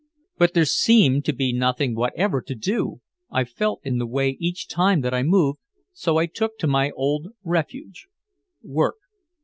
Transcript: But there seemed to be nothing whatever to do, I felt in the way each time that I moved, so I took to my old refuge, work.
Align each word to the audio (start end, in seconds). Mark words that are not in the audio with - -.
But 0.39 0.55
there 0.55 0.65
seemed 0.65 1.25
to 1.25 1.31
be 1.31 1.53
nothing 1.53 1.93
whatever 1.93 2.41
to 2.41 2.55
do, 2.55 3.01
I 3.29 3.43
felt 3.43 3.81
in 3.83 3.99
the 3.99 4.07
way 4.07 4.35
each 4.39 4.67
time 4.67 5.01
that 5.01 5.13
I 5.13 5.21
moved, 5.21 5.59
so 5.93 6.17
I 6.17 6.25
took 6.25 6.57
to 6.57 6.65
my 6.65 6.89
old 6.95 7.27
refuge, 7.43 8.07
work. 8.63 8.95